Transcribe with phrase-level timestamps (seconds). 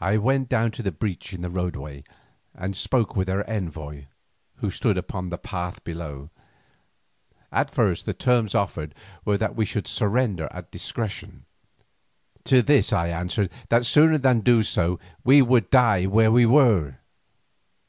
[0.00, 2.02] I went down to the breach in the roadway
[2.52, 4.06] and spoke with their envoy,
[4.56, 6.30] who stood upon the path below.
[7.52, 11.44] At first the terms offered were that we should surrender at discretion.
[12.46, 16.96] To this I answered that sooner than do so we would die where we were.